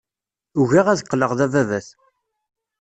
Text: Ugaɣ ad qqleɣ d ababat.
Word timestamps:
Ugaɣ 0.59 0.87
ad 0.89 1.01
qqleɣ 1.03 1.31
d 1.37 1.39
ababat. 1.45 1.87